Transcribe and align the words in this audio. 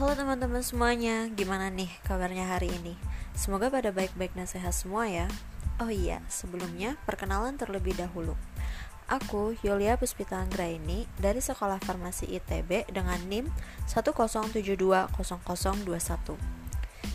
Halo 0.00 0.16
teman-teman 0.16 0.64
semuanya, 0.64 1.28
gimana 1.28 1.68
nih 1.68 1.92
kabarnya 2.08 2.48
hari 2.48 2.72
ini? 2.72 2.96
Semoga 3.36 3.68
pada 3.68 3.92
baik-baik 3.92 4.32
dan 4.32 4.48
sehat 4.48 4.72
semua 4.72 5.04
ya. 5.04 5.28
Oh 5.76 5.92
iya, 5.92 6.24
sebelumnya 6.24 6.96
perkenalan 7.04 7.60
terlebih 7.60 7.92
dahulu. 7.92 8.32
Aku 9.12 9.52
Yulia 9.60 10.00
Puspita 10.00 10.40
Anggraini 10.40 11.04
dari 11.20 11.44
Sekolah 11.44 11.76
Farmasi 11.84 12.32
ITB 12.32 12.88
dengan 12.88 13.20
NIM 13.28 13.52
10720021. 13.92 15.12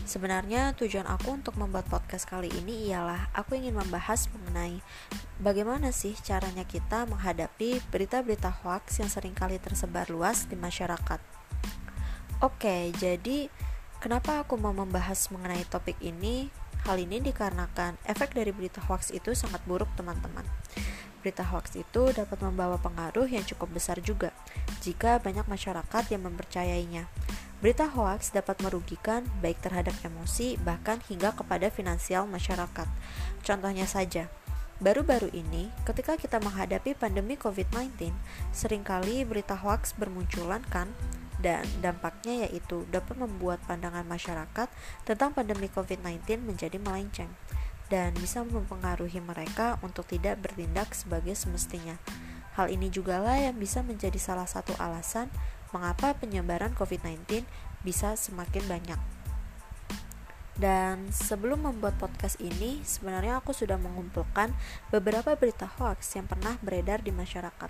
Sebenarnya 0.06 0.70
tujuan 0.78 1.10
aku 1.10 1.34
untuk 1.42 1.58
membuat 1.58 1.90
podcast 1.90 2.30
kali 2.30 2.54
ini 2.54 2.86
ialah 2.86 3.34
aku 3.34 3.58
ingin 3.58 3.74
membahas 3.74 4.30
mengenai 4.30 4.78
bagaimana 5.42 5.90
sih 5.90 6.14
caranya 6.22 6.62
kita 6.62 7.02
menghadapi 7.10 7.82
berita-berita 7.90 8.62
hoax 8.62 9.02
yang 9.02 9.10
sering 9.10 9.34
kali 9.34 9.58
tersebar 9.58 10.06
luas 10.06 10.46
di 10.46 10.54
masyarakat. 10.54 11.35
Oke, 12.44 12.92
jadi 13.00 13.48
kenapa 13.96 14.44
aku 14.44 14.60
mau 14.60 14.76
membahas 14.76 15.32
mengenai 15.32 15.64
topik 15.72 15.96
ini? 16.04 16.52
Hal 16.84 17.00
ini 17.00 17.16
dikarenakan 17.24 17.96
efek 18.04 18.36
dari 18.36 18.52
berita 18.52 18.84
hoax 18.84 19.08
itu 19.08 19.32
sangat 19.32 19.64
buruk, 19.64 19.88
teman-teman. 19.96 20.44
Berita 21.24 21.40
hoax 21.48 21.80
itu 21.80 22.12
dapat 22.12 22.36
membawa 22.44 22.76
pengaruh 22.76 23.24
yang 23.24 23.40
cukup 23.40 23.80
besar 23.80 24.04
juga 24.04 24.36
jika 24.84 25.16
banyak 25.16 25.48
masyarakat 25.48 26.12
yang 26.12 26.28
mempercayainya. 26.28 27.08
Berita 27.64 27.88
hoax 27.88 28.36
dapat 28.36 28.60
merugikan 28.60 29.24
baik 29.40 29.64
terhadap 29.64 29.96
emosi 30.04 30.60
bahkan 30.60 31.00
hingga 31.08 31.32
kepada 31.32 31.72
finansial 31.72 32.28
masyarakat. 32.28 32.86
Contohnya 33.48 33.88
saja, 33.88 34.28
Baru-baru 34.76 35.32
ini, 35.32 35.72
ketika 35.88 36.20
kita 36.20 36.36
menghadapi 36.36 36.92
pandemi 37.00 37.40
COVID-19, 37.40 38.12
sering 38.52 38.84
kali 38.84 39.24
berita 39.24 39.56
hoax 39.56 39.96
bermunculan 39.96 40.60
kan 40.68 40.92
dan 41.40 41.64
dampaknya 41.84 42.48
yaitu 42.48 42.88
dapat 42.88 43.20
membuat 43.20 43.60
pandangan 43.68 44.04
masyarakat 44.08 44.68
tentang 45.04 45.36
pandemi 45.36 45.68
COVID-19 45.68 46.40
menjadi 46.44 46.80
melenceng 46.80 47.28
dan 47.86 48.16
bisa 48.18 48.42
mempengaruhi 48.42 49.22
mereka 49.22 49.78
untuk 49.84 50.08
tidak 50.10 50.42
bertindak 50.42 50.90
sebagai 50.96 51.38
semestinya. 51.38 52.00
Hal 52.58 52.72
ini 52.72 52.88
juga 52.88 53.20
lah 53.20 53.36
yang 53.36 53.60
bisa 53.60 53.84
menjadi 53.84 54.16
salah 54.16 54.48
satu 54.48 54.74
alasan 54.80 55.28
mengapa 55.70 56.16
penyebaran 56.16 56.72
COVID-19 56.74 57.44
bisa 57.84 58.16
semakin 58.16 58.64
banyak. 58.66 59.00
Dan 60.56 61.12
sebelum 61.12 61.68
membuat 61.68 62.00
podcast 62.00 62.40
ini, 62.40 62.80
sebenarnya 62.80 63.44
aku 63.44 63.52
sudah 63.52 63.76
mengumpulkan 63.76 64.56
beberapa 64.88 65.36
berita 65.36 65.68
hoax 65.68 66.16
yang 66.16 66.24
pernah 66.24 66.56
beredar 66.64 67.04
di 67.04 67.12
masyarakat. 67.12 67.68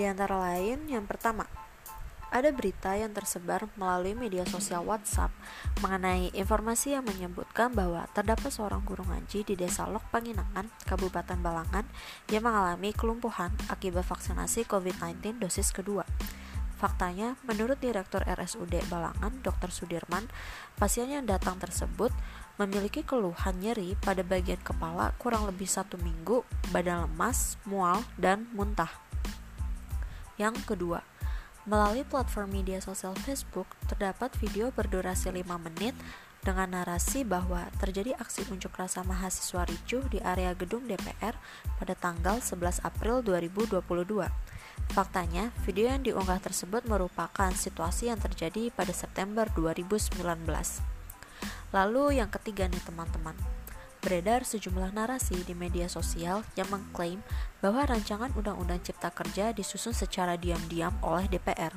Di 0.00 0.08
antara 0.08 0.40
lain, 0.40 0.88
yang 0.88 1.04
pertama, 1.04 1.44
ada 2.28 2.52
berita 2.52 2.92
yang 2.92 3.16
tersebar 3.16 3.66
melalui 3.80 4.12
media 4.12 4.44
sosial 4.44 4.84
WhatsApp 4.84 5.32
mengenai 5.80 6.28
informasi 6.36 6.92
yang 6.94 7.04
menyebutkan 7.08 7.72
bahwa 7.72 8.04
terdapat 8.12 8.52
seorang 8.52 8.84
guru 8.84 9.04
ngaji 9.08 9.48
di 9.48 9.54
Desa 9.56 9.88
Lok 9.88 10.04
Panginangan, 10.12 10.68
Kabupaten 10.84 11.40
Balangan 11.40 11.88
yang 12.28 12.44
mengalami 12.44 12.92
kelumpuhan 12.92 13.50
akibat 13.72 14.04
vaksinasi 14.04 14.68
COVID-19 14.68 15.40
dosis 15.40 15.72
kedua. 15.72 16.04
Faktanya, 16.78 17.34
menurut 17.42 17.82
Direktur 17.82 18.22
RSUD 18.22 18.86
Balangan, 18.86 19.34
Dr. 19.42 19.74
Sudirman, 19.74 20.30
pasien 20.78 21.10
yang 21.10 21.26
datang 21.26 21.58
tersebut 21.58 22.14
memiliki 22.54 23.02
keluhan 23.02 23.58
nyeri 23.58 23.98
pada 23.98 24.22
bagian 24.22 24.62
kepala 24.62 25.10
kurang 25.18 25.50
lebih 25.50 25.66
satu 25.66 25.98
minggu, 25.98 26.46
badan 26.70 27.10
lemas, 27.10 27.58
mual, 27.66 28.06
dan 28.14 28.46
muntah. 28.54 28.90
Yang 30.38 30.62
kedua, 30.70 31.02
Melalui 31.68 32.00
platform 32.00 32.48
media 32.48 32.80
sosial 32.80 33.12
Facebook, 33.28 33.68
terdapat 33.92 34.32
video 34.40 34.72
berdurasi 34.72 35.28
5 35.28 35.44
menit 35.60 35.92
dengan 36.40 36.72
narasi 36.72 37.28
bahwa 37.28 37.68
terjadi 37.76 38.16
aksi 38.16 38.48
unjuk 38.48 38.72
rasa 38.72 39.04
mahasiswa 39.04 39.68
ricuh 39.68 40.00
di 40.08 40.16
area 40.24 40.56
gedung 40.56 40.88
DPR 40.88 41.36
pada 41.76 41.92
tanggal 41.92 42.40
11 42.40 42.80
April 42.80 43.20
2022. 43.20 43.84
Faktanya, 44.96 45.52
video 45.68 45.92
yang 45.92 46.00
diunggah 46.00 46.40
tersebut 46.40 46.88
merupakan 46.88 47.52
situasi 47.52 48.08
yang 48.08 48.16
terjadi 48.16 48.72
pada 48.72 48.96
September 48.96 49.44
2019. 49.52 50.24
Lalu 51.76 52.16
yang 52.16 52.32
ketiga 52.32 52.64
nih 52.64 52.80
teman-teman, 52.80 53.36
Beredar 53.98 54.46
sejumlah 54.46 54.94
narasi 54.94 55.42
di 55.42 55.58
media 55.58 55.90
sosial 55.90 56.46
yang 56.54 56.70
mengklaim 56.70 57.18
bahwa 57.58 57.82
rancangan 57.82 58.30
Undang-Undang 58.38 58.86
Cipta 58.86 59.10
Kerja 59.10 59.50
disusun 59.50 59.90
secara 59.90 60.38
diam-diam 60.38 60.94
oleh 61.02 61.26
DPR. 61.26 61.74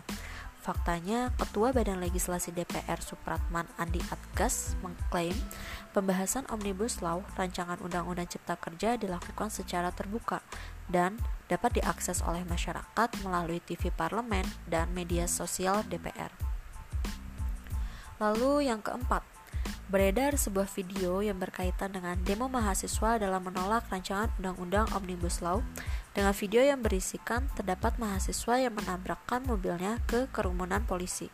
Faktanya, 0.61 1.33
Ketua 1.41 1.73
Badan 1.73 1.97
Legislasi 1.97 2.53
DPR 2.53 3.01
Supratman 3.01 3.65
Andi 3.81 3.97
Atgas 4.13 4.77
mengklaim 4.85 5.33
pembahasan 5.89 6.45
Omnibus 6.53 7.01
Law 7.01 7.25
rancangan 7.33 7.81
Undang-Undang 7.81 8.29
Cipta 8.29 8.53
Kerja 8.61 8.93
dilakukan 8.93 9.49
secara 9.49 9.89
terbuka 9.89 10.45
dan 10.85 11.17
dapat 11.49 11.81
diakses 11.81 12.21
oleh 12.21 12.45
masyarakat 12.45 13.09
melalui 13.25 13.57
TV 13.65 13.89
parlemen 13.89 14.45
dan 14.69 14.93
media 14.93 15.25
sosial 15.25 15.81
DPR. 15.89 16.29
Lalu 18.21 18.69
yang 18.69 18.85
keempat, 18.85 19.25
Beredar 19.91 20.39
sebuah 20.39 20.71
video 20.71 21.19
yang 21.19 21.35
berkaitan 21.35 21.91
dengan 21.91 22.15
demo 22.23 22.47
mahasiswa 22.47 23.19
dalam 23.19 23.43
menolak 23.43 23.91
rancangan 23.91 24.31
Undang-Undang 24.39 24.87
Omnibus 24.95 25.43
Law 25.43 25.59
dengan 26.15 26.31
video 26.31 26.63
yang 26.63 26.79
berisikan 26.79 27.51
terdapat 27.59 27.99
mahasiswa 27.99 28.55
yang 28.55 28.71
menabrakkan 28.71 29.43
mobilnya 29.43 29.99
ke 30.07 30.31
kerumunan 30.31 30.87
polisi. 30.87 31.27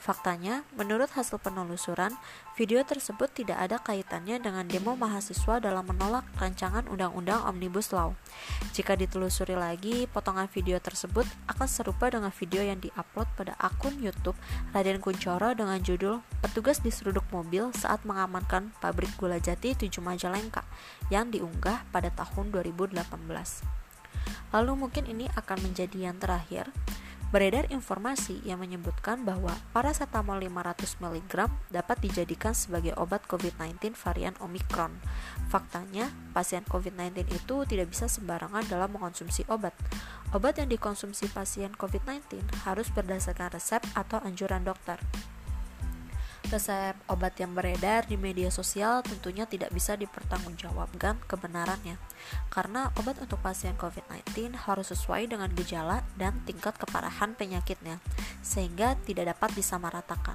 Faktanya, 0.00 0.64
menurut 0.80 1.12
hasil 1.12 1.36
penelusuran, 1.44 2.16
video 2.56 2.80
tersebut 2.80 3.28
tidak 3.36 3.60
ada 3.60 3.76
kaitannya 3.76 4.40
dengan 4.40 4.64
demo 4.64 4.96
mahasiswa 4.96 5.60
dalam 5.60 5.84
menolak 5.84 6.24
rancangan 6.40 6.88
Undang-Undang 6.88 7.44
Omnibus 7.44 7.92
Law. 7.92 8.16
Jika 8.72 8.96
ditelusuri 8.96 9.60
lagi, 9.60 10.08
potongan 10.08 10.48
video 10.48 10.80
tersebut 10.80 11.28
akan 11.52 11.68
serupa 11.68 12.08
dengan 12.08 12.32
video 12.32 12.64
yang 12.64 12.80
diupload 12.80 13.28
pada 13.36 13.52
akun 13.60 14.00
YouTube 14.00 14.40
Raden 14.72 15.04
Kuncoro 15.04 15.52
dengan 15.52 15.76
judul 15.84 16.24
Petugas 16.40 16.80
diseruduk 16.80 17.28
mobil 17.28 17.68
saat 17.76 18.00
mengamankan 18.08 18.72
pabrik 18.80 19.12
gula 19.20 19.36
jati 19.36 19.76
7 19.76 20.00
Majalengka 20.00 20.64
yang 21.12 21.28
diunggah 21.28 21.84
pada 21.92 22.08
tahun 22.16 22.48
2018. 22.56 22.96
Lalu 24.50 24.72
mungkin 24.72 25.04
ini 25.04 25.28
akan 25.36 25.60
menjadi 25.60 26.08
yang 26.08 26.16
terakhir. 26.16 26.72
Beredar 27.30 27.70
informasi 27.70 28.42
yang 28.42 28.58
menyebutkan 28.58 29.22
bahwa 29.22 29.54
paracetamol 29.70 30.42
500 30.42 30.98
mg 30.98 31.46
dapat 31.70 32.02
dijadikan 32.02 32.50
sebagai 32.58 32.90
obat 32.98 33.22
COVID-19 33.30 33.94
varian 33.94 34.34
Omicron. 34.42 34.90
Faktanya, 35.46 36.10
pasien 36.34 36.66
COVID-19 36.66 37.30
itu 37.30 37.56
tidak 37.70 37.94
bisa 37.94 38.10
sembarangan 38.10 38.66
dalam 38.66 38.90
mengonsumsi 38.90 39.46
obat. 39.46 39.78
Obat 40.34 40.58
yang 40.58 40.74
dikonsumsi 40.74 41.30
pasien 41.30 41.70
COVID-19 41.78 42.42
harus 42.66 42.90
berdasarkan 42.90 43.54
resep 43.54 43.82
atau 43.94 44.18
anjuran 44.26 44.66
dokter. 44.66 44.98
Resep 46.50 46.98
obat 47.06 47.38
yang 47.38 47.54
beredar 47.54 48.10
di 48.10 48.18
media 48.18 48.50
sosial 48.50 49.06
tentunya 49.06 49.46
tidak 49.46 49.70
bisa 49.70 49.94
dipertanggungjawabkan 49.94 51.22
kebenarannya, 51.30 51.94
karena 52.50 52.90
obat 52.98 53.22
untuk 53.22 53.38
pasien 53.38 53.78
COVID-19 53.78 54.58
harus 54.66 54.90
sesuai 54.90 55.30
dengan 55.30 55.46
gejala 55.54 56.02
dan 56.18 56.42
tingkat 56.42 56.74
keparahan 56.74 57.38
penyakitnya, 57.38 58.02
sehingga 58.42 58.98
tidak 59.06 59.38
dapat 59.38 59.54
disamaratakan. 59.54 60.34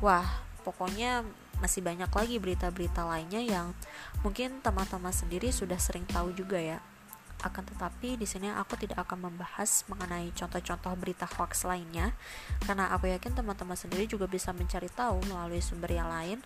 Wah, 0.00 0.24
pokoknya 0.64 1.28
masih 1.60 1.84
banyak 1.84 2.08
lagi 2.08 2.40
berita-berita 2.40 3.04
lainnya 3.04 3.44
yang 3.44 3.76
mungkin 4.24 4.64
teman-teman 4.64 5.12
sendiri 5.12 5.52
sudah 5.52 5.76
sering 5.76 6.08
tahu 6.08 6.32
juga 6.32 6.56
ya 6.56 6.80
akan 7.38 7.62
tetapi 7.70 8.18
di 8.18 8.26
sini 8.26 8.50
aku 8.50 8.74
tidak 8.74 9.06
akan 9.06 9.30
membahas 9.30 9.86
mengenai 9.86 10.34
contoh-contoh 10.34 10.94
berita 10.98 11.24
hoax 11.24 11.62
lainnya 11.62 12.10
karena 12.66 12.90
aku 12.90 13.06
yakin 13.06 13.34
teman-teman 13.38 13.78
sendiri 13.78 14.10
juga 14.10 14.26
bisa 14.26 14.50
mencari 14.50 14.90
tahu 14.90 15.22
melalui 15.30 15.62
sumber 15.62 15.94
yang 15.94 16.10
lain. 16.10 16.42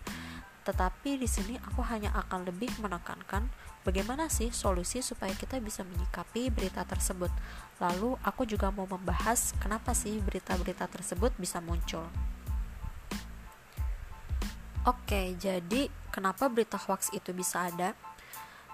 Tetapi 0.62 1.19
di 1.19 1.27
sini 1.27 1.59
aku 1.59 1.83
hanya 1.91 2.15
akan 2.15 2.47
lebih 2.47 2.71
menekankan 2.79 3.50
bagaimana 3.83 4.31
sih 4.31 4.55
solusi 4.55 5.03
supaya 5.03 5.35
kita 5.35 5.59
bisa 5.59 5.83
menyikapi 5.83 6.55
berita 6.55 6.87
tersebut. 6.87 7.33
Lalu 7.83 8.15
aku 8.23 8.47
juga 8.47 8.71
mau 8.71 8.87
membahas 8.87 9.56
kenapa 9.59 9.91
sih 9.97 10.23
berita-berita 10.23 10.87
tersebut 10.87 11.35
bisa 11.35 11.59
muncul. 11.59 12.06
Oke, 14.83 15.38
jadi 15.38 15.87
kenapa 16.11 16.50
berita 16.50 16.75
hoax 16.75 17.15
itu 17.15 17.31
bisa 17.31 17.71
ada? 17.71 17.95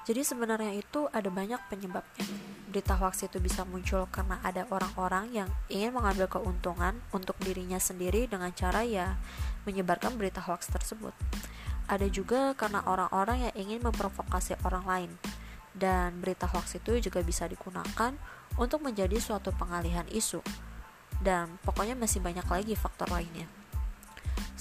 Jadi 0.08 0.24
sebenarnya 0.24 0.72
itu 0.72 1.04
ada 1.12 1.28
banyak 1.28 1.60
penyebabnya. 1.68 2.24
Berita 2.72 2.96
hoax 2.96 3.28
itu 3.28 3.36
bisa 3.44 3.68
muncul 3.68 4.08
karena 4.08 4.40
ada 4.40 4.64
orang-orang 4.72 5.28
yang 5.36 5.48
ingin 5.68 5.92
mengambil 5.92 6.24
keuntungan 6.32 6.96
untuk 7.12 7.36
dirinya 7.44 7.76
sendiri 7.76 8.24
dengan 8.24 8.48
cara 8.56 8.88
ya 8.88 9.20
menyebarkan 9.68 10.16
berita 10.16 10.40
hoax 10.40 10.72
tersebut. 10.72 11.12
Ada 11.92 12.08
juga 12.08 12.56
karena 12.56 12.80
orang-orang 12.88 13.52
yang 13.52 13.54
ingin 13.68 13.84
memprovokasi 13.84 14.56
orang 14.64 14.88
lain. 14.88 15.10
Dan 15.76 16.24
berita 16.24 16.48
hoax 16.48 16.80
itu 16.80 17.04
juga 17.04 17.20
bisa 17.20 17.44
digunakan 17.44 18.16
untuk 18.56 18.80
menjadi 18.80 19.20
suatu 19.20 19.52
pengalihan 19.52 20.08
isu. 20.08 20.40
Dan 21.20 21.60
pokoknya 21.68 21.92
masih 21.92 22.24
banyak 22.24 22.48
lagi 22.48 22.72
faktor 22.80 23.12
lainnya. 23.12 23.57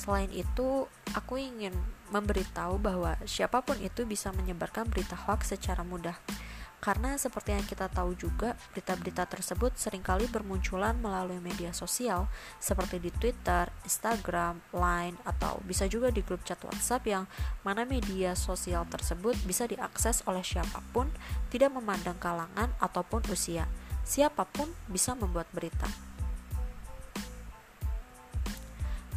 Selain 0.08 0.32
itu, 0.32 0.88
aku 1.12 1.36
ingin 1.36 1.76
memberitahu 2.16 2.80
bahwa 2.80 3.20
siapa 3.28 3.60
pun 3.60 3.76
itu 3.84 4.08
bisa 4.08 4.32
menyebarkan 4.32 4.88
berita 4.88 5.20
hoax 5.20 5.52
secara 5.52 5.84
mudah. 5.84 6.16
Karena 6.80 7.20
seperti 7.20 7.52
yang 7.52 7.68
kita 7.68 7.92
tahu 7.92 8.16
juga, 8.16 8.56
berita-berita 8.72 9.28
tersebut 9.28 9.76
sering 9.76 10.00
kali 10.00 10.24
bermunculan 10.32 10.96
melalui 10.96 11.44
media 11.44 11.76
sosial 11.76 12.32
seperti 12.56 13.04
di 13.04 13.12
Twitter, 13.12 13.68
Instagram, 13.84 14.64
Line, 14.72 15.20
atau 15.28 15.60
bisa 15.68 15.92
juga 15.92 16.08
di 16.08 16.24
grup 16.24 16.48
chat 16.48 16.64
WhatsApp 16.64 17.04
yang 17.04 17.28
mana 17.68 17.84
media 17.84 18.32
sosial 18.32 18.88
tersebut 18.88 19.36
bisa 19.44 19.68
diakses 19.68 20.24
oleh 20.24 20.40
siapa 20.40 20.80
pun, 20.96 21.12
tidak 21.52 21.76
memandang 21.76 22.16
kalangan 22.16 22.72
ataupun 22.80 23.28
usia. 23.28 23.68
Siapa 24.08 24.48
pun 24.48 24.72
bisa 24.88 25.12
membuat 25.20 25.52
berita. 25.52 26.07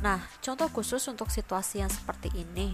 Nah, 0.00 0.24
contoh 0.40 0.72
khusus 0.72 1.04
untuk 1.12 1.28
situasi 1.28 1.84
yang 1.84 1.92
seperti 1.92 2.32
ini, 2.32 2.72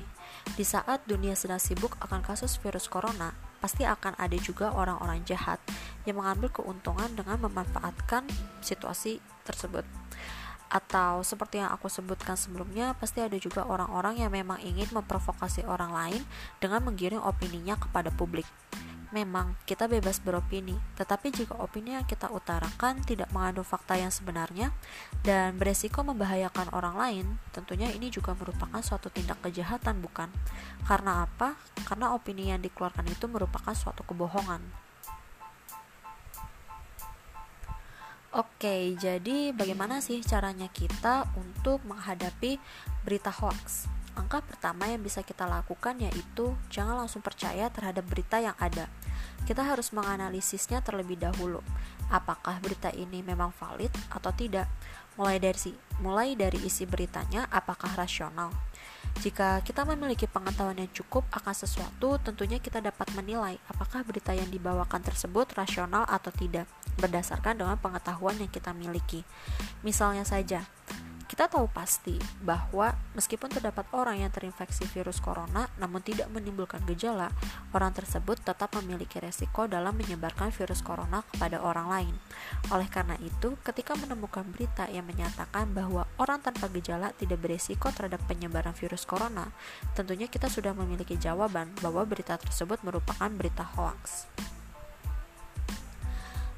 di 0.55 0.62
saat 0.62 1.02
dunia 1.11 1.34
sedang 1.34 1.58
sibuk 1.58 1.99
akan 1.99 2.23
kasus 2.23 2.55
virus 2.62 2.87
corona, 2.87 3.34
pasti 3.58 3.82
akan 3.82 4.14
ada 4.14 4.38
juga 4.38 4.70
orang-orang 4.70 5.26
jahat 5.26 5.58
yang 6.06 6.23
mengambil 6.23 6.55
keuntungan 6.55 7.11
dengan 7.19 7.43
memanfaatkan 7.43 8.31
situasi 8.62 9.19
tersebut. 9.43 9.82
Atau 10.70 11.26
seperti 11.26 11.58
yang 11.58 11.75
aku 11.75 11.90
sebutkan 11.90 12.38
sebelumnya, 12.38 12.94
pasti 12.94 13.19
ada 13.19 13.34
juga 13.43 13.67
orang-orang 13.67 14.23
yang 14.23 14.31
memang 14.31 14.62
ingin 14.62 14.87
memprovokasi 14.94 15.67
orang 15.67 15.90
lain 15.90 16.23
dengan 16.62 16.87
menggiring 16.87 17.23
opininya 17.23 17.75
kepada 17.75 18.14
publik. 18.14 18.46
Memang 19.14 19.55
kita 19.70 19.87
bebas 19.87 20.19
beropini, 20.19 20.75
tetapi 20.99 21.31
jika 21.31 21.55
opini 21.62 21.94
yang 21.94 22.03
kita 22.03 22.26
utarakan 22.26 23.06
tidak 23.06 23.31
mengandung 23.31 23.62
fakta 23.62 23.94
yang 23.94 24.11
sebenarnya 24.11 24.75
dan 25.23 25.55
beresiko 25.55 26.03
membahayakan 26.03 26.75
orang 26.75 26.99
lain, 26.99 27.26
tentunya 27.55 27.87
ini 27.94 28.11
juga 28.11 28.35
merupakan 28.35 28.82
suatu 28.82 29.06
tindak 29.06 29.38
kejahatan, 29.47 30.03
bukan? 30.03 30.26
Karena 30.91 31.23
apa? 31.23 31.55
Karena 31.87 32.19
opini 32.19 32.50
yang 32.50 32.58
dikeluarkan 32.58 33.06
itu 33.06 33.31
merupakan 33.31 33.75
suatu 33.79 34.03
kebohongan. 34.03 34.87
Oke, 38.37 38.93
jadi 39.00 39.55
bagaimana 39.55 40.02
sih 40.05 40.20
caranya 40.20 40.67
kita 40.69 41.31
untuk 41.38 41.81
menghadapi 41.87 42.59
berita 43.06 43.31
hoax? 43.32 43.88
Langkah 44.17 44.41
pertama 44.41 44.89
yang 44.89 45.05
bisa 45.05 45.21
kita 45.21 45.45
lakukan 45.45 46.01
yaitu 46.01 46.57
jangan 46.73 47.05
langsung 47.05 47.21
percaya 47.21 47.69
terhadap 47.69 48.03
berita 48.09 48.41
yang 48.41 48.57
ada. 48.57 48.89
Kita 49.45 49.63
harus 49.63 49.93
menganalisisnya 49.93 50.81
terlebih 50.81 51.21
dahulu. 51.21 51.61
Apakah 52.09 52.59
berita 52.65 52.89
ini 52.97 53.21
memang 53.21 53.53
valid 53.53 53.93
atau 54.09 54.33
tidak? 54.33 54.67
Mulai 55.21 55.37
dari 55.37 55.73
mulai 56.01 56.33
dari 56.33 56.59
isi 56.65 56.89
beritanya 56.89 57.45
apakah 57.53 57.93
rasional. 57.93 58.53
Jika 59.17 59.65
kita 59.65 59.89
memiliki 59.89 60.29
pengetahuan 60.29 60.77
yang 60.77 60.93
cukup 60.93 61.25
akan 61.33 61.57
sesuatu, 61.57 62.21
tentunya 62.21 62.61
kita 62.61 62.85
dapat 62.85 63.09
menilai 63.17 63.57
apakah 63.73 64.05
berita 64.05 64.37
yang 64.37 64.53
dibawakan 64.53 65.01
tersebut 65.01 65.57
rasional 65.57 66.05
atau 66.05 66.29
tidak 66.29 66.69
berdasarkan 67.01 67.57
dengan 67.57 67.81
pengetahuan 67.81 68.37
yang 68.37 68.53
kita 68.53 68.77
miliki. 68.77 69.25
Misalnya 69.81 70.29
saja, 70.29 70.69
kita 71.37 71.53
tahu 71.53 71.69
pasti 71.69 72.17
bahwa 72.41 72.97
meskipun 73.12 73.53
terdapat 73.53 73.85
orang 73.93 74.25
yang 74.25 74.33
terinfeksi 74.33 74.88
virus 74.88 75.21
corona 75.21 75.69
namun 75.77 76.00
tidak 76.00 76.33
menimbulkan 76.33 76.81
gejala, 76.88 77.29
orang 77.77 77.93
tersebut 77.93 78.41
tetap 78.41 78.73
memiliki 78.81 79.21
resiko 79.21 79.69
dalam 79.69 80.00
menyebarkan 80.00 80.49
virus 80.49 80.81
corona 80.81 81.21
kepada 81.29 81.61
orang 81.61 81.93
lain. 81.93 82.15
Oleh 82.73 82.88
karena 82.88 83.21
itu, 83.21 83.53
ketika 83.61 83.93
menemukan 84.00 84.49
berita 84.49 84.88
yang 84.88 85.05
menyatakan 85.05 85.77
bahwa 85.77 86.09
orang 86.17 86.41
tanpa 86.41 86.73
gejala 86.73 87.12
tidak 87.12 87.44
beresiko 87.44 87.93
terhadap 87.93 88.25
penyebaran 88.25 88.73
virus 88.73 89.05
corona, 89.05 89.53
tentunya 89.93 90.33
kita 90.33 90.49
sudah 90.49 90.73
memiliki 90.73 91.21
jawaban 91.21 91.69
bahwa 91.85 92.09
berita 92.09 92.41
tersebut 92.41 92.81
merupakan 92.81 93.29
berita 93.29 93.77
hoax. 93.77 94.25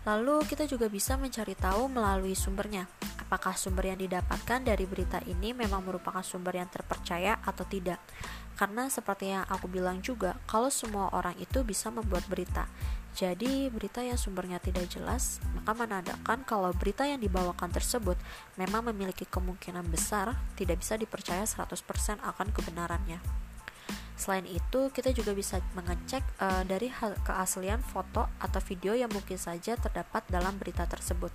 Lalu 0.06 0.46
kita 0.46 0.70
juga 0.70 0.86
bisa 0.86 1.18
mencari 1.18 1.58
tahu 1.58 1.90
melalui 1.90 2.38
sumbernya 2.38 2.86
apakah 3.28 3.52
sumber 3.60 3.92
yang 3.92 4.00
didapatkan 4.00 4.64
dari 4.64 4.88
berita 4.88 5.20
ini 5.28 5.52
memang 5.52 5.84
merupakan 5.84 6.24
sumber 6.24 6.56
yang 6.56 6.72
terpercaya 6.72 7.36
atau 7.44 7.68
tidak. 7.68 8.00
Karena 8.56 8.88
seperti 8.88 9.36
yang 9.36 9.44
aku 9.44 9.68
bilang 9.68 10.00
juga, 10.00 10.40
kalau 10.48 10.72
semua 10.72 11.12
orang 11.12 11.36
itu 11.36 11.60
bisa 11.60 11.92
membuat 11.92 12.24
berita. 12.24 12.64
Jadi, 13.12 13.68
berita 13.68 14.00
yang 14.00 14.16
sumbernya 14.16 14.56
tidak 14.56 14.88
jelas, 14.88 15.44
maka 15.52 15.76
menandakan 15.76 16.40
kalau 16.48 16.72
berita 16.72 17.04
yang 17.04 17.20
dibawakan 17.20 17.68
tersebut 17.68 18.16
memang 18.56 18.88
memiliki 18.88 19.28
kemungkinan 19.28 19.84
besar 19.92 20.32
tidak 20.56 20.80
bisa 20.80 20.96
dipercaya 20.96 21.44
100% 21.44 22.24
akan 22.24 22.48
kebenarannya. 22.48 23.20
Selain 24.18 24.48
itu, 24.50 24.90
kita 24.90 25.14
juga 25.14 25.30
bisa 25.30 25.62
mengecek 25.78 26.26
uh, 26.42 26.66
dari 26.66 26.90
keaslian 27.22 27.78
foto 27.86 28.26
atau 28.42 28.60
video 28.66 28.98
yang 28.98 29.14
mungkin 29.14 29.38
saja 29.38 29.78
terdapat 29.78 30.26
dalam 30.26 30.58
berita 30.58 30.82
tersebut. 30.90 31.30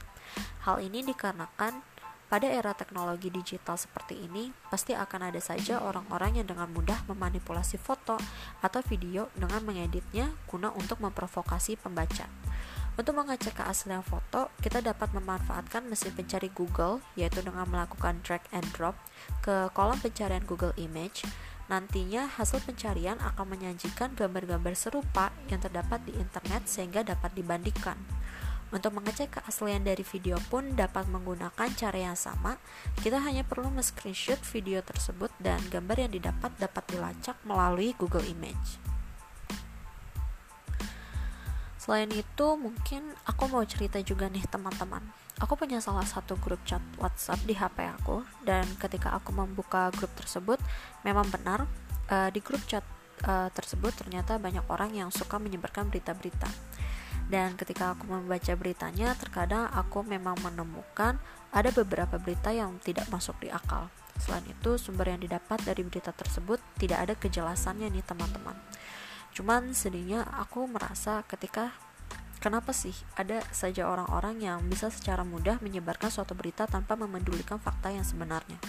Hal 0.64 0.80
ini 0.84 1.04
dikarenakan 1.04 1.94
pada 2.32 2.50
era 2.50 2.74
teknologi 2.74 3.30
digital 3.30 3.78
seperti 3.78 4.18
ini, 4.18 4.50
pasti 4.74 4.98
akan 4.98 5.30
ada 5.30 5.38
saja 5.38 5.78
orang-orang 5.86 6.42
yang 6.42 6.50
dengan 6.50 6.66
mudah 6.74 7.06
memanipulasi 7.06 7.78
foto 7.78 8.18
atau 8.58 8.82
video 8.90 9.30
dengan 9.38 9.62
mengeditnya 9.62 10.34
guna 10.50 10.74
untuk 10.74 10.98
memprovokasi 10.98 11.78
pembaca. 11.78 12.26
Untuk 12.98 13.14
mengecek 13.18 13.58
keaslian 13.62 14.02
foto, 14.02 14.50
kita 14.62 14.82
dapat 14.82 15.14
memanfaatkan 15.14 15.86
mesin 15.86 16.14
pencari 16.14 16.50
Google, 16.54 17.06
yaitu 17.14 17.42
dengan 17.46 17.70
melakukan 17.70 18.22
drag 18.26 18.42
and 18.50 18.66
drop 18.74 18.98
ke 19.46 19.70
kolom 19.74 19.98
pencarian 20.02 20.46
Google 20.46 20.74
Image 20.78 21.26
Nantinya 21.72 22.28
hasil 22.28 22.60
pencarian 22.68 23.16
akan 23.24 23.56
menyajikan 23.56 24.12
gambar-gambar 24.20 24.76
serupa 24.76 25.32
yang 25.48 25.64
terdapat 25.64 26.04
di 26.04 26.12
internet 26.20 26.68
sehingga 26.68 27.08
dapat 27.08 27.32
dibandingkan. 27.40 27.96
Untuk 28.74 28.90
mengecek 28.98 29.38
keaslian 29.38 29.86
dari 29.86 30.02
video 30.02 30.42
pun 30.50 30.74
dapat 30.74 31.06
menggunakan 31.06 31.70
cara 31.78 31.94
yang 31.94 32.18
sama. 32.18 32.58
Kita 32.98 33.22
hanya 33.22 33.46
perlu 33.46 33.70
men-screenshot 33.70 34.42
video 34.50 34.82
tersebut 34.82 35.30
dan 35.38 35.62
gambar 35.70 36.10
yang 36.10 36.12
didapat 36.18 36.50
dapat 36.58 36.82
dilacak 36.90 37.38
melalui 37.46 37.94
Google 38.02 38.26
Image. 38.26 38.82
Selain 41.78 42.10
itu, 42.10 42.48
mungkin 42.58 43.14
aku 43.30 43.46
mau 43.46 43.62
cerita 43.62 44.02
juga 44.02 44.26
nih 44.26 44.42
teman-teman. 44.50 45.06
Aku 45.38 45.54
punya 45.54 45.78
salah 45.78 46.08
satu 46.08 46.34
grup 46.42 46.64
chat 46.66 46.82
WhatsApp 46.98 47.46
di 47.46 47.54
HP 47.54 47.78
aku 48.02 48.26
dan 48.42 48.66
ketika 48.82 49.14
aku 49.14 49.38
membuka 49.38 49.94
grup 49.94 50.10
tersebut, 50.18 50.58
memang 51.06 51.30
benar 51.30 51.70
uh, 52.10 52.30
di 52.34 52.42
grup 52.42 52.64
chat 52.66 52.82
uh, 53.28 53.52
tersebut 53.54 53.94
ternyata 53.94 54.40
banyak 54.42 54.64
orang 54.72 54.96
yang 54.98 55.10
suka 55.14 55.38
menyebarkan 55.38 55.92
berita-berita. 55.94 56.48
Dan 57.34 57.58
ketika 57.58 57.98
aku 57.98 58.06
membaca 58.06 58.54
beritanya, 58.54 59.18
terkadang 59.18 59.66
aku 59.74 60.06
memang 60.06 60.38
menemukan 60.46 61.18
ada 61.50 61.70
beberapa 61.74 62.22
berita 62.22 62.54
yang 62.54 62.78
tidak 62.86 63.10
masuk 63.10 63.34
di 63.42 63.50
akal. 63.50 63.90
Selain 64.22 64.46
itu, 64.46 64.78
sumber 64.78 65.10
yang 65.10 65.18
didapat 65.18 65.58
dari 65.66 65.82
berita 65.82 66.14
tersebut 66.14 66.62
tidak 66.78 67.10
ada 67.10 67.14
kejelasannya 67.18 67.90
nih 67.90 68.06
teman-teman. 68.06 68.54
Cuman 69.34 69.74
sedihnya 69.74 70.22
aku 70.30 70.70
merasa 70.70 71.26
ketika 71.26 71.74
kenapa 72.38 72.70
sih 72.70 72.94
ada 73.18 73.42
saja 73.50 73.90
orang-orang 73.90 74.38
yang 74.38 74.62
bisa 74.70 74.94
secara 74.94 75.26
mudah 75.26 75.58
menyebarkan 75.66 76.14
suatu 76.14 76.38
berita 76.38 76.70
tanpa 76.70 76.94
memedulikan 76.94 77.58
fakta 77.58 77.90
yang 77.90 78.06
sebenarnya. 78.06 78.62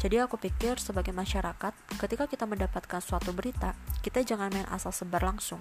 Jadi 0.00 0.16
aku 0.16 0.40
pikir 0.40 0.80
sebagai 0.80 1.12
masyarakat, 1.12 1.76
ketika 2.00 2.24
kita 2.24 2.48
mendapatkan 2.48 3.04
suatu 3.04 3.36
berita, 3.36 3.76
kita 4.00 4.24
jangan 4.24 4.48
main 4.48 4.64
asal 4.72 4.96
sebar 4.96 5.20
langsung. 5.20 5.60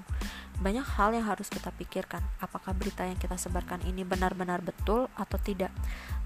Banyak 0.64 0.96
hal 0.96 1.12
yang 1.12 1.28
harus 1.28 1.52
kita 1.52 1.76
pikirkan, 1.76 2.24
apakah 2.40 2.72
berita 2.72 3.04
yang 3.04 3.20
kita 3.20 3.36
sebarkan 3.36 3.84
ini 3.84 4.08
benar-benar 4.08 4.64
betul 4.64 5.12
atau 5.20 5.36
tidak. 5.44 5.76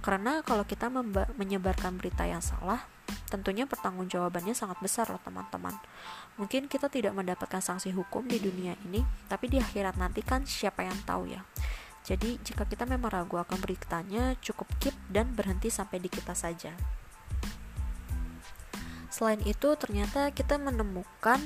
Karena 0.05 0.45
kalau 0.45 0.61
kita 0.61 0.93
menyebarkan 1.41 1.97
berita 1.97 2.29
yang 2.29 2.45
salah, 2.45 2.85
tentunya 3.33 3.65
pertanggungjawabannya 3.65 4.53
sangat 4.53 4.77
besar 4.77 5.09
loh 5.09 5.17
teman-teman. 5.25 5.73
Mungkin 6.37 6.69
kita 6.69 6.93
tidak 6.93 7.17
mendapatkan 7.17 7.65
sanksi 7.65 7.97
hukum 7.97 8.29
di 8.29 8.37
dunia 8.37 8.77
ini, 8.85 9.01
tapi 9.25 9.49
di 9.49 9.57
akhirat 9.57 9.97
nanti 9.97 10.21
kan 10.21 10.45
siapa 10.45 10.85
yang 10.85 11.01
tahu 11.01 11.33
ya. 11.33 11.41
Jadi 12.05 12.37
jika 12.45 12.69
kita 12.69 12.85
memang 12.85 13.09
ragu 13.09 13.41
akan 13.41 13.57
beritanya, 13.57 14.37
cukup 14.37 14.69
keep 14.77 14.93
dan 15.09 15.33
berhenti 15.33 15.73
sampai 15.73 15.97
di 15.97 16.13
kita 16.13 16.37
saja. 16.37 16.77
Selain 19.13 19.37
itu, 19.45 19.77
ternyata 19.77 20.33
kita 20.33 20.57
menemukan 20.57 21.37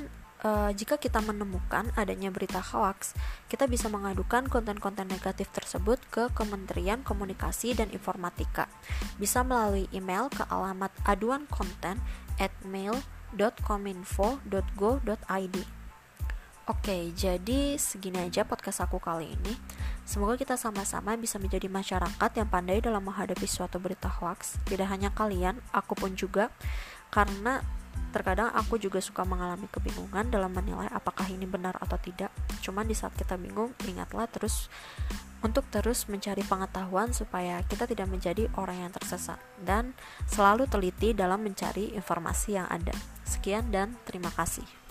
uh, 0.47 0.71
jika 0.71 0.95
kita 0.95 1.19
menemukan 1.19 1.91
adanya 1.99 2.31
berita 2.31 2.63
hoax, 2.63 3.11
kita 3.51 3.67
bisa 3.67 3.91
mengadukan 3.91 4.47
konten-konten 4.47 5.11
negatif 5.11 5.51
tersebut 5.51 5.99
ke 6.07 6.31
Kementerian 6.31 7.03
Komunikasi 7.03 7.75
dan 7.75 7.91
Informatika. 7.91 8.71
Bisa 9.19 9.43
melalui 9.43 9.91
email 9.91 10.31
ke 10.31 10.47
alamat 10.47 10.95
aduan 11.03 11.43
konten 11.51 11.99
at 12.39 12.55
mail 12.63 12.95
www.kominfo.go.id 13.35 15.57
Oke, 16.67 17.15
jadi 17.15 17.79
segini 17.79 18.27
aja 18.27 18.43
podcast 18.43 18.83
aku 18.83 18.99
kali 18.99 19.39
ini. 19.39 19.55
Semoga 20.03 20.35
kita 20.35 20.59
sama-sama 20.59 21.15
bisa 21.15 21.39
menjadi 21.39 21.71
masyarakat 21.71 22.31
yang 22.35 22.51
pandai 22.51 22.83
dalam 22.83 23.07
menghadapi 23.07 23.47
suatu 23.47 23.79
berita 23.79 24.11
hoax. 24.11 24.59
Tidak 24.67 24.83
hanya 24.83 25.15
kalian, 25.15 25.63
aku 25.71 25.95
pun 25.95 26.19
juga. 26.19 26.51
Karena 27.09 27.63
terkadang 28.11 28.49
aku 28.55 28.79
juga 28.79 29.03
suka 29.03 29.27
mengalami 29.27 29.67
kebingungan 29.69 30.31
dalam 30.31 30.49
menilai 30.49 30.87
apakah 30.89 31.27
ini 31.27 31.45
benar 31.45 31.75
atau 31.77 31.99
tidak. 31.99 32.31
Cuman 32.63 32.87
di 32.87 32.95
saat 32.95 33.13
kita 33.13 33.35
bingung 33.35 33.75
ingatlah 33.85 34.25
terus 34.31 34.71
untuk 35.45 35.69
terus 35.69 36.09
mencari 36.09 36.41
pengetahuan 36.41 37.13
supaya 37.13 37.61
kita 37.69 37.85
tidak 37.85 38.09
menjadi 38.09 38.49
orang 38.57 38.89
yang 38.89 38.91
tersesat 38.95 39.37
dan 39.61 39.93
selalu 40.25 40.65
teliti 40.65 41.13
dalam 41.13 41.45
mencari 41.45 41.93
informasi 41.93 42.57
yang 42.57 42.65
ada. 42.71 42.95
Sekian 43.27 43.69
dan 43.69 43.93
terima 44.07 44.33
kasih 44.33 44.86